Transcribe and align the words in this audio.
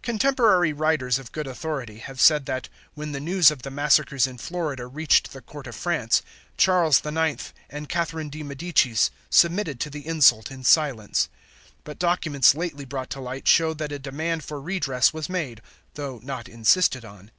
Contemporary 0.00 0.72
writers 0.72 1.18
of 1.18 1.30
good 1.30 1.46
authority 1.46 1.98
have 1.98 2.18
said 2.22 2.46
that, 2.46 2.70
when 2.94 3.12
the 3.12 3.20
news 3.20 3.50
of 3.50 3.60
the 3.60 3.70
massacres 3.70 4.26
in 4.26 4.38
Florida 4.38 4.86
reached 4.86 5.30
the 5.34 5.42
court 5.42 5.66
of 5.66 5.76
France, 5.76 6.22
Charles 6.56 7.00
the 7.00 7.10
Ninth 7.12 7.52
and 7.68 7.86
Catherine 7.86 8.30
de 8.30 8.42
Medicis 8.42 9.10
submitted 9.28 9.78
to 9.80 9.90
the 9.90 10.06
insult 10.06 10.50
in 10.50 10.64
silence; 10.64 11.28
but 11.84 11.98
documents 11.98 12.54
lately 12.54 12.86
brought 12.86 13.10
to 13.10 13.20
light 13.20 13.46
show 13.46 13.74
that 13.74 13.92
a 13.92 13.98
demand 13.98 14.42
for 14.42 14.58
redress 14.58 15.12
was 15.12 15.28
made, 15.28 15.60
though 15.96 16.18
not 16.24 16.48
insisted 16.48 17.04
on. 17.04 17.30